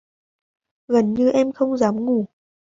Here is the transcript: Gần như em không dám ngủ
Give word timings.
Gần 0.87 1.13
như 1.13 1.29
em 1.29 1.51
không 1.51 1.77
dám 1.77 2.05
ngủ 2.05 2.27